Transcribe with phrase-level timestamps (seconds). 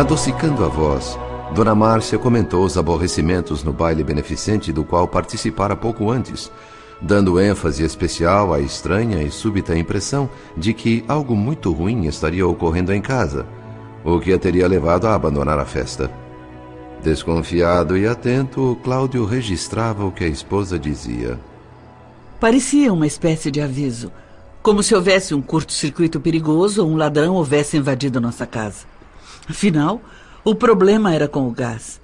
[0.00, 1.18] Adocicando a voz,
[1.54, 6.50] Dona Márcia comentou os aborrecimentos no baile beneficente do qual participara pouco antes,
[7.02, 12.94] dando ênfase especial à estranha e súbita impressão de que algo muito ruim estaria ocorrendo
[12.94, 13.44] em casa,
[14.02, 16.10] o que a teria levado a abandonar a festa.
[17.02, 21.38] Desconfiado e atento, Cláudio registrava o que a esposa dizia.
[22.40, 24.10] Parecia uma espécie de aviso,
[24.62, 28.88] como se houvesse um curto-circuito perigoso ou um ladrão houvesse invadido nossa casa.
[29.48, 30.00] Afinal,
[30.44, 32.00] o problema era com o gás.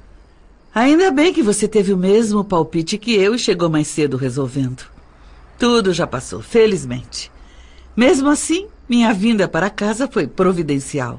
[0.74, 4.84] Ainda bem que você teve o mesmo palpite que eu e chegou mais cedo resolvendo.
[5.58, 7.32] Tudo já passou, felizmente.
[7.96, 11.18] Mesmo assim, minha vinda para casa foi providencial.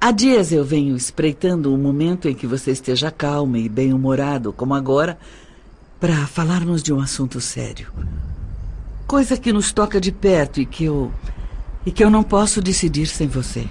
[0.00, 4.74] Há dias eu venho espreitando o momento em que você esteja calmo e bem-humorado, como
[4.74, 5.16] agora,
[6.00, 7.92] para falarmos de um assunto sério.
[9.06, 11.12] Coisa que nos toca de perto e que eu.
[11.84, 13.66] e que eu não posso decidir sem você.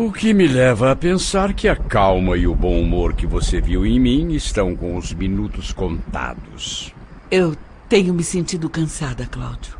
[0.00, 3.60] O que me leva a pensar que a calma e o bom humor que você
[3.60, 6.94] viu em mim estão com os minutos contados.
[7.28, 7.56] Eu
[7.88, 9.76] tenho me sentido cansada, Cláudio.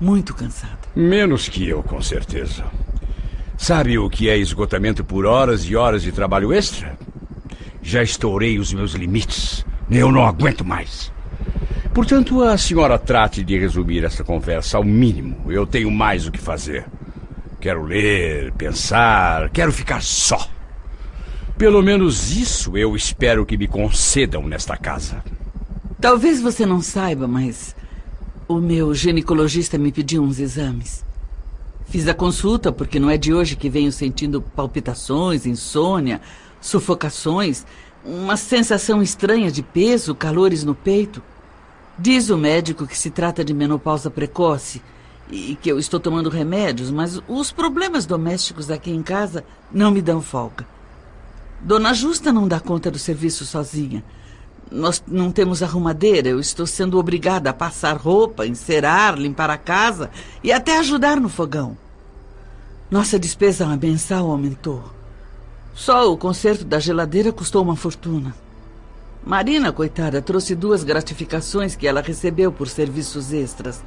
[0.00, 0.80] Muito cansada.
[0.96, 2.64] Menos que eu, com certeza.
[3.56, 6.98] Sabe o que é esgotamento por horas e horas de trabalho extra?
[7.80, 9.64] Já estourei os meus limites.
[9.88, 11.12] Eu não aguento mais.
[11.94, 15.52] Portanto, a senhora trate de resumir essa conversa ao mínimo.
[15.52, 16.84] Eu tenho mais o que fazer.
[17.66, 20.48] Quero ler, pensar, quero ficar só.
[21.58, 25.20] Pelo menos isso eu espero que me concedam nesta casa.
[26.00, 27.74] Talvez você não saiba, mas
[28.46, 31.04] o meu ginecologista me pediu uns exames.
[31.88, 36.20] Fiz a consulta porque não é de hoje que venho sentindo palpitações, insônia,
[36.60, 37.66] sufocações,
[38.04, 41.20] uma sensação estranha de peso, calores no peito.
[41.98, 44.80] Diz o médico que se trata de menopausa precoce
[45.30, 50.00] e que eu estou tomando remédios, mas os problemas domésticos aqui em casa não me
[50.00, 50.66] dão folga.
[51.60, 54.04] Dona Justa não dá conta do serviço sozinha.
[54.70, 60.10] Nós não temos arrumadeira, eu estou sendo obrigada a passar roupa, encerar, limpar a casa
[60.42, 61.76] e até ajudar no fogão.
[62.90, 64.82] Nossa despesa mensal aumentou.
[65.74, 68.34] Só o conserto da geladeira custou uma fortuna.
[69.24, 73.82] Marina, coitada, trouxe duas gratificações que ela recebeu por serviços extras.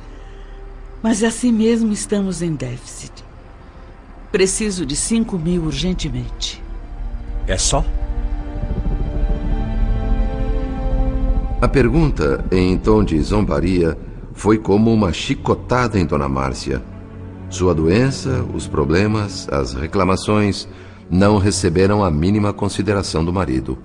[1.01, 3.23] Mas assim mesmo estamos em déficit.
[4.31, 6.61] Preciso de cinco mil urgentemente.
[7.47, 7.83] É só?
[11.61, 13.97] A pergunta, em tom de zombaria,
[14.33, 16.81] foi como uma chicotada em Dona Márcia.
[17.49, 20.67] Sua doença, os problemas, as reclamações
[21.09, 23.77] não receberam a mínima consideração do marido.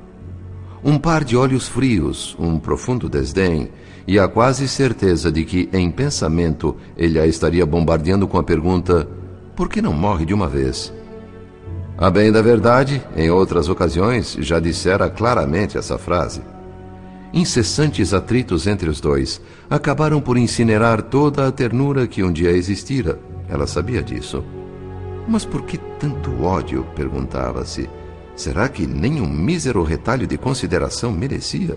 [0.84, 3.70] Um par de olhos frios, um profundo desdém
[4.06, 9.08] e a quase certeza de que, em pensamento, ele a estaria bombardeando com a pergunta:
[9.56, 10.92] por que não morre de uma vez?
[11.96, 16.42] A bem da verdade, em outras ocasiões já dissera claramente essa frase.
[17.32, 19.40] Incessantes atritos entre os dois
[19.70, 23.18] acabaram por incinerar toda a ternura que um dia existira.
[23.48, 24.44] Ela sabia disso.
[25.26, 26.84] Mas por que tanto ódio?
[26.94, 27.88] perguntava-se.
[28.36, 31.76] Será que nem um mísero retalho de consideração merecia?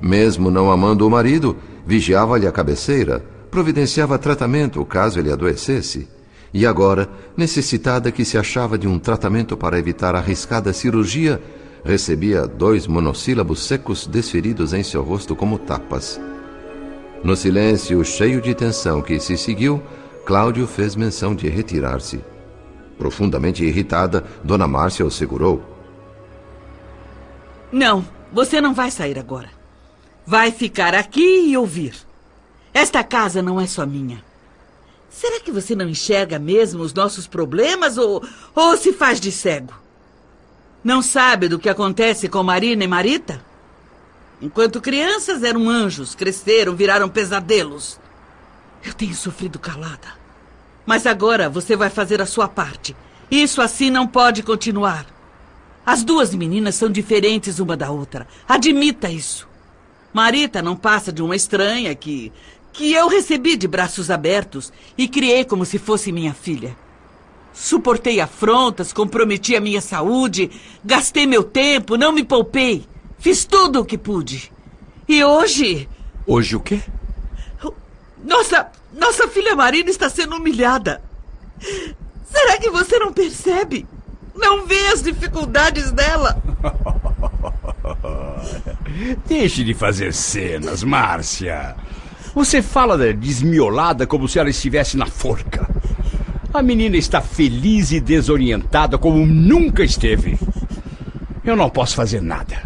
[0.00, 1.56] Mesmo não amando o marido,
[1.86, 6.08] vigiava-lhe a cabeceira, providenciava tratamento caso ele adoecesse.
[6.52, 11.40] E agora, necessitada que se achava de um tratamento para evitar arriscada cirurgia,
[11.84, 16.20] recebia dois monossílabos secos desferidos em seu rosto como tapas.
[17.22, 19.82] No silêncio cheio de tensão que se seguiu,
[20.24, 22.20] Cláudio fez menção de retirar-se.
[22.98, 25.62] Profundamente irritada, Dona Márcia o segurou.
[27.70, 29.50] Não, você não vai sair agora.
[30.24, 31.94] Vai ficar aqui e ouvir.
[32.72, 34.24] Esta casa não é só minha.
[35.08, 38.22] Será que você não enxerga mesmo os nossos problemas ou,
[38.54, 39.72] ou se faz de cego?
[40.84, 43.42] Não sabe do que acontece com Marina e Marita?
[44.40, 47.98] Enquanto crianças eram anjos, cresceram, viraram pesadelos.
[48.84, 50.25] Eu tenho sofrido calada.
[50.86, 52.96] Mas agora você vai fazer a sua parte.
[53.30, 55.04] Isso assim não pode continuar.
[55.84, 58.26] As duas meninas são diferentes uma da outra.
[58.48, 59.48] Admita isso.
[60.12, 62.32] Marita não passa de uma estranha que.
[62.72, 66.76] que eu recebi de braços abertos e criei como se fosse minha filha.
[67.52, 70.50] Suportei afrontas, comprometi a minha saúde,
[70.84, 72.86] gastei meu tempo, não me poupei.
[73.18, 74.52] Fiz tudo o que pude.
[75.08, 75.88] E hoje.
[76.26, 76.82] Hoje o quê?
[78.26, 81.00] Nossa, nossa filha Marina está sendo humilhada.
[82.28, 83.86] Será que você não percebe?
[84.34, 86.42] Não vê as dificuldades dela?
[89.26, 91.76] Deixe de fazer cenas, Márcia.
[92.34, 95.68] Você fala da desmiolada como se ela estivesse na forca.
[96.52, 100.38] A menina está feliz e desorientada como nunca esteve.
[101.44, 102.60] Eu não posso fazer nada.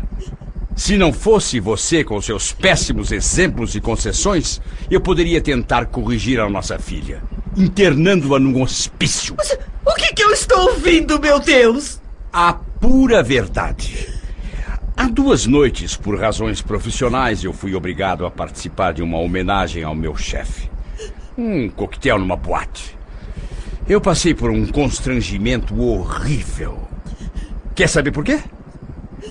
[0.80, 6.48] Se não fosse você com seus péssimos exemplos e concessões, eu poderia tentar corrigir a
[6.48, 7.22] nossa filha,
[7.54, 9.34] internando-a num hospício.
[9.36, 12.00] Mas, o que, que eu estou ouvindo, meu Deus?
[12.32, 14.08] A pura verdade.
[14.96, 19.94] Há duas noites, por razões profissionais, eu fui obrigado a participar de uma homenagem ao
[19.94, 20.70] meu chefe.
[21.36, 22.96] Um coquetel numa boate.
[23.86, 26.88] Eu passei por um constrangimento horrível.
[27.74, 28.40] Quer saber por quê?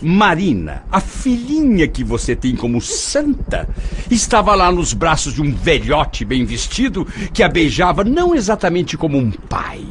[0.02, 3.68] Marina, a filhinha que você tem como santa,
[4.10, 9.18] estava lá nos braços de um velhote bem vestido que a beijava não exatamente como
[9.18, 9.86] um pai.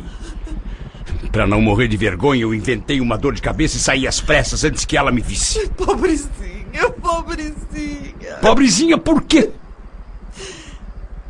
[1.30, 4.64] Para não morrer de vergonha, eu inventei uma dor de cabeça e saí às pressas
[4.64, 5.68] antes que ela me visse.
[5.70, 8.34] Pobrezinha, pobrezinha.
[8.40, 9.50] Pobrezinha por quê?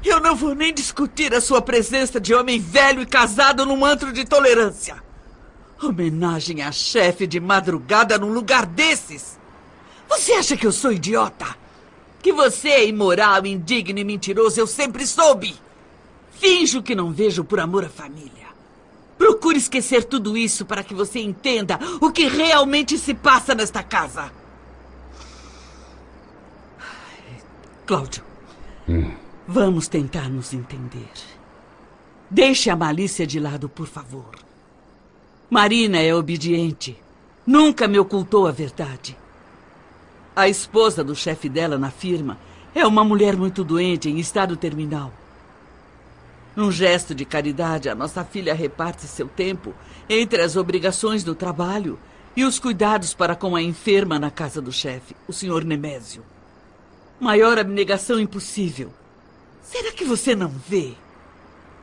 [0.05, 4.13] Eu não vou nem discutir a sua presença de homem velho e casado num antro
[4.13, 5.08] de tolerância.
[5.81, 9.39] Homenagem a chefe de madrugada num lugar desses.
[10.09, 11.47] Você acha que eu sou idiota?
[12.21, 15.55] Que você é imoral, indigno e mentiroso, eu sempre soube.
[16.33, 18.49] Finjo que não vejo por amor à família.
[19.17, 24.33] Procure esquecer tudo isso para que você entenda o que realmente se passa nesta casa.
[27.87, 28.23] Cláudio.
[28.89, 29.13] Hum.
[29.47, 31.11] Vamos tentar nos entender.
[32.31, 34.48] Deixe a malícia de lado, por favor.
[35.51, 36.95] Marina é obediente.
[37.47, 39.17] Nunca me ocultou a verdade.
[40.37, 42.39] A esposa do chefe dela na firma
[42.75, 45.11] é uma mulher muito doente, em estado terminal.
[46.55, 49.73] Num gesto de caridade, a nossa filha reparte seu tempo
[50.07, 51.99] entre as obrigações do trabalho
[52.37, 56.23] e os cuidados para com a enferma na casa do chefe, o senhor Nemésio.
[57.19, 58.93] Maior abnegação impossível.
[59.63, 60.93] Será que você não vê?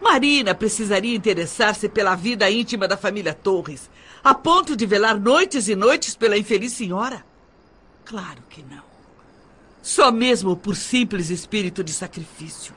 [0.06, 3.90] Marina precisaria interessar-se pela vida íntima da família Torres,
[4.24, 7.26] a ponto de velar noites e noites pela infeliz senhora?
[8.06, 8.84] Claro que não.
[9.82, 12.72] Só mesmo por simples espírito de sacrifício.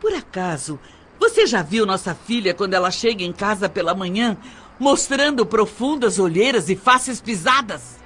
[0.00, 0.78] Por acaso,
[1.18, 4.36] você já viu nossa filha quando ela chega em casa pela manhã,
[4.78, 7.96] mostrando profundas olheiras e faces pisadas?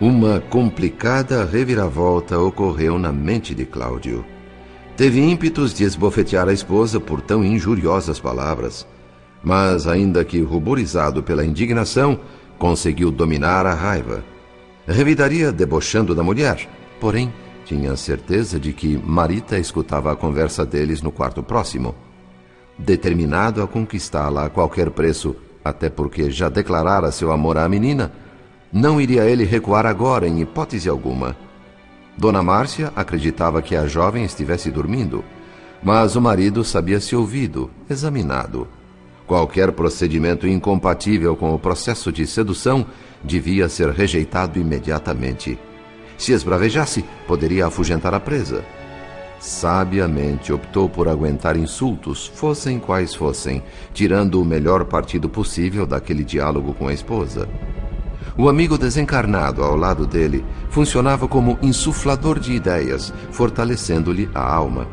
[0.00, 4.24] Uma complicada reviravolta ocorreu na mente de Cláudio.
[4.96, 8.86] Teve ímpetos de esbofetear a esposa por tão injuriosas palavras,
[9.44, 12.18] mas, ainda que ruborizado pela indignação,
[12.58, 14.24] conseguiu dominar a raiva.
[14.86, 16.66] Revidaria debochando da mulher,
[16.98, 17.30] porém
[17.66, 21.94] tinha certeza de que Marita escutava a conversa deles no quarto próximo.
[22.78, 28.10] Determinado a conquistá-la a qualquer preço, até porque já declarara seu amor à menina,
[28.72, 31.36] não iria ele recuar agora, em hipótese alguma.
[32.16, 35.24] Dona Márcia acreditava que a jovem estivesse dormindo,
[35.82, 38.68] mas o marido sabia-se ouvido, examinado.
[39.26, 42.86] Qualquer procedimento incompatível com o processo de sedução
[43.22, 45.58] devia ser rejeitado imediatamente.
[46.18, 48.64] Se esbravejasse, poderia afugentar a presa.
[49.38, 53.62] Sabiamente optou por aguentar insultos, fossem quais fossem,
[53.94, 57.48] tirando o melhor partido possível daquele diálogo com a esposa.
[58.36, 64.86] O amigo desencarnado ao lado dele funcionava como insuflador de ideias, fortalecendo-lhe a alma.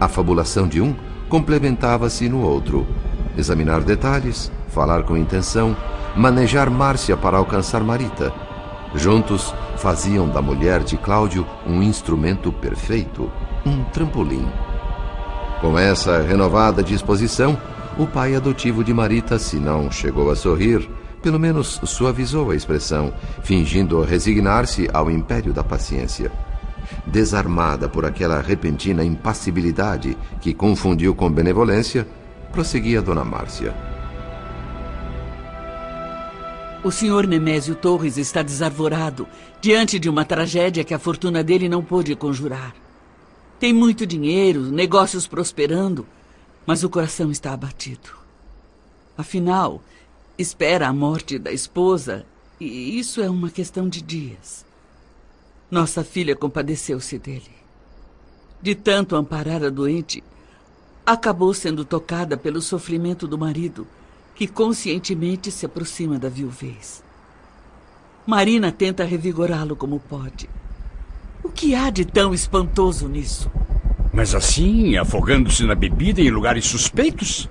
[0.00, 0.94] A fabulação de um
[1.28, 2.86] complementava-se no outro.
[3.36, 5.76] Examinar detalhes, falar com intenção,
[6.16, 8.32] manejar Márcia para alcançar Marita.
[8.94, 13.30] Juntos faziam da mulher de Cláudio um instrumento perfeito,
[13.64, 14.46] um trampolim.
[15.60, 17.58] Com essa renovada disposição,
[17.98, 20.88] o pai adotivo de Marita, se não chegou a sorrir,
[21.26, 26.30] pelo menos suavizou a expressão, fingindo resignar-se ao império da paciência.
[27.04, 32.06] Desarmada por aquela repentina impassibilidade que confundiu com benevolência,
[32.52, 33.74] prosseguia Dona Márcia.
[36.84, 39.26] O senhor Nemésio Torres está desarvorado
[39.60, 42.72] diante de uma tragédia que a fortuna dele não pôde conjurar.
[43.58, 46.06] Tem muito dinheiro, negócios prosperando,
[46.64, 48.10] mas o coração está abatido.
[49.18, 49.82] Afinal,
[50.38, 52.26] espera a morte da esposa
[52.60, 54.64] e isso é uma questão de dias.
[55.70, 57.50] Nossa filha compadeceu-se dele.
[58.60, 60.22] De tanto amparar a doente,
[61.04, 63.86] acabou sendo tocada pelo sofrimento do marido,
[64.34, 67.02] que conscientemente se aproxima da viuvez.
[68.26, 70.48] Marina tenta revigorá-lo como pode.
[71.42, 73.50] O que há de tão espantoso nisso?
[74.12, 77.48] Mas assim, afogando-se na bebida em lugares suspeitos?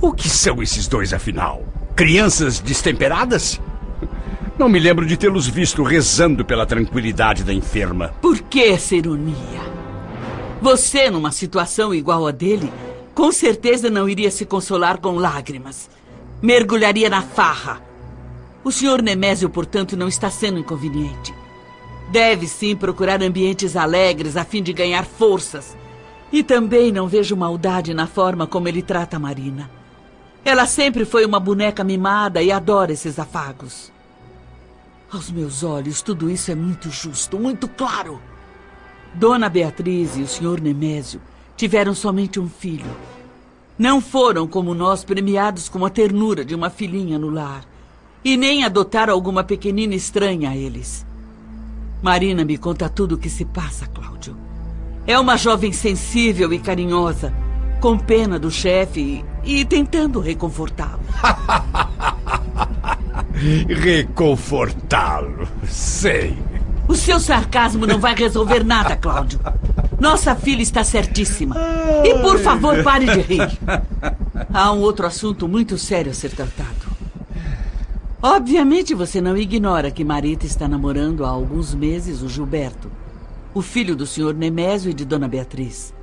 [0.00, 1.64] O que são esses dois, afinal?
[1.94, 3.58] Crianças destemperadas?
[4.58, 8.08] Não me lembro de tê-los visto rezando pela tranquilidade da enferma.
[8.20, 9.36] Por que essa ironia?
[10.60, 12.70] Você, numa situação igual a dele,
[13.14, 15.88] com certeza não iria se consolar com lágrimas.
[16.42, 17.80] Mergulharia na farra.
[18.62, 21.34] O senhor Nemésio, portanto, não está sendo inconveniente.
[22.10, 25.74] Deve sim procurar ambientes alegres a fim de ganhar forças.
[26.30, 29.75] E também não vejo maldade na forma como ele trata a Marina.
[30.46, 33.90] Ela sempre foi uma boneca mimada e adora esses afagos.
[35.10, 38.22] Aos meus olhos, tudo isso é muito justo, muito claro.
[39.12, 41.20] Dona Beatriz e o senhor Nemésio
[41.56, 42.96] tiveram somente um filho.
[43.76, 47.64] Não foram, como nós, premiados com a ternura de uma filhinha no lar.
[48.24, 51.04] E nem adotaram alguma pequenina estranha a eles.
[52.00, 54.36] Marina me conta tudo o que se passa, Cláudio.
[55.08, 57.34] É uma jovem sensível e carinhosa,
[57.80, 61.00] com pena do chefe e, e tentando reconfortá-lo.
[63.68, 66.36] Reconfortá-lo, sei.
[66.88, 69.38] O seu sarcasmo não vai resolver nada, Cláudio.
[70.00, 71.56] Nossa filha está certíssima.
[72.04, 73.58] E por favor, pare de rir.
[74.52, 76.86] Há um outro assunto muito sério a ser tratado.
[78.22, 82.90] Obviamente você não ignora que Marita está namorando há alguns meses o Gilberto,
[83.54, 85.94] o filho do senhor Nemésio e de Dona Beatriz.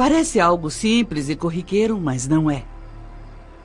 [0.00, 2.64] Parece algo simples e corriqueiro, mas não é.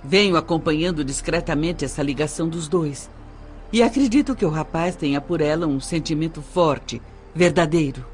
[0.03, 3.09] Venho acompanhando discretamente essa ligação dos dois.
[3.71, 7.01] E acredito que o rapaz tenha por ela um sentimento forte,
[7.33, 8.05] verdadeiro.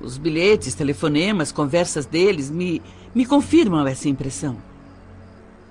[0.00, 2.80] Os bilhetes, telefonemas, conversas deles me,
[3.14, 4.56] me confirmam essa impressão.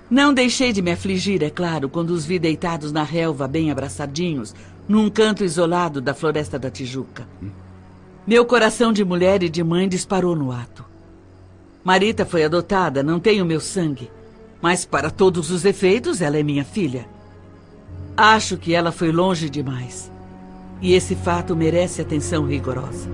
[0.08, 4.54] Não deixei de me afligir, é claro, quando os vi deitados na relva, bem abraçadinhos,
[4.86, 7.26] num canto isolado da floresta da Tijuca.
[8.24, 10.91] Meu coração de mulher e de mãe disparou no ato.
[11.84, 14.10] Marita foi adotada, não tem o meu sangue.
[14.60, 17.08] Mas, para todos os efeitos, ela é minha filha.
[18.16, 20.10] Acho que ela foi longe demais.
[20.80, 23.10] E esse fato merece atenção rigorosa.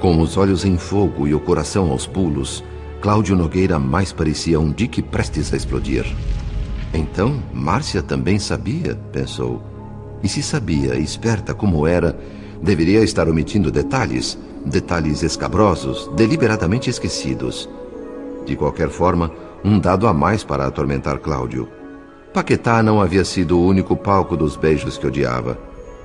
[0.00, 2.64] Com os olhos em fogo e o coração aos pulos,
[3.02, 6.06] Cláudio Nogueira mais parecia um dique prestes a explodir.
[6.94, 9.62] Então, Márcia também sabia, pensou.
[10.22, 12.18] E se sabia, esperta como era,
[12.62, 17.68] deveria estar omitindo detalhes, detalhes escabrosos, deliberadamente esquecidos.
[18.44, 19.30] De qualquer forma,
[19.64, 21.68] um dado a mais para atormentar Cláudio.
[22.32, 25.58] Paquetá não havia sido o único palco dos beijos que odiava.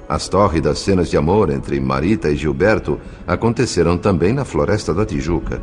[0.08, 5.62] As tórridas cenas de amor entre Marita e Gilberto aconteceram também na floresta da Tijuca.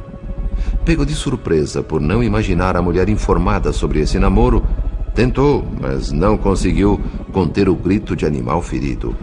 [0.85, 4.63] Pego de surpresa por não imaginar a mulher informada sobre esse namoro,
[5.15, 7.01] tentou, mas não conseguiu
[7.33, 9.17] conter o grito de animal ferido.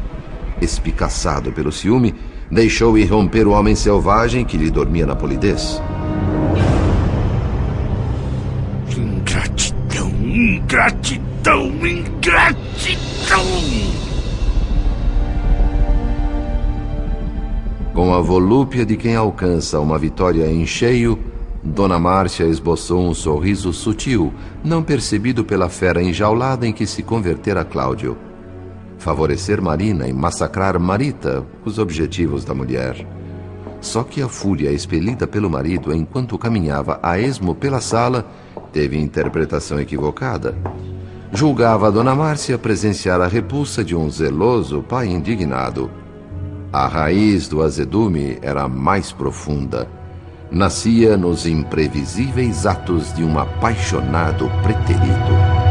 [0.61, 2.13] Espicaçado pelo ciúme,
[2.51, 5.81] deixou irromper o homem selvagem que lhe dormia na polidez.
[8.97, 12.99] Ingratidão, ingratidão, ingratidão!
[17.93, 21.19] Com a volúpia de quem alcança uma vitória em cheio,
[21.63, 27.65] Dona Márcia esboçou um sorriso sutil, não percebido pela fera enjaulada em que se convertera
[27.65, 28.17] Cláudio.
[28.97, 33.05] Favorecer Marina e massacrar Marita, os objetivos da mulher.
[33.81, 38.25] Só que a fúria expelida pelo marido enquanto caminhava a esmo pela sala
[38.71, 40.55] teve interpretação equivocada.
[41.31, 45.91] Julgava a Dona Márcia presenciar a repulsa de um zeloso pai indignado.
[46.71, 49.98] A raiz do azedume era mais profunda.
[50.51, 55.68] Nascia nos imprevisíveis atos de um apaixonado preterido.